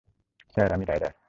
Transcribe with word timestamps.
Sir, 0.53 0.69
আমি 0.73 0.85
rider. 0.85 1.13